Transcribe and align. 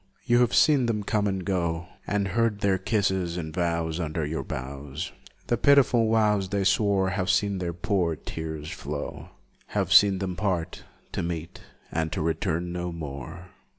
You 0.25 0.39
have 0.39 0.55
seen 0.55 0.87
them 0.87 1.03
come 1.03 1.27
and 1.27 1.45
go, 1.45 1.85
And 2.07 2.29
heard 2.29 2.61
their 2.61 2.79
kisses 2.79 3.37
and 3.37 3.53
vows 3.53 3.99
Under 3.99 4.25
your 4.25 4.41
boughs, 4.43 5.11
The 5.45 5.57
pitiful 5.57 6.11
vows 6.11 6.49
they 6.49 6.63
swore, 6.63 7.11
Have 7.11 7.29
seen 7.29 7.59
their 7.59 7.71
poor 7.71 8.15
tears 8.15 8.71
flow, 8.71 9.29
Have 9.77 9.93
seen 9.93 10.17
them 10.17 10.35
part; 10.35 10.85
to 11.11 11.21
meet, 11.21 11.61
and 11.91 12.11
to 12.13 12.21
return, 12.23 12.71
no 12.73 12.91
more! 12.91 13.51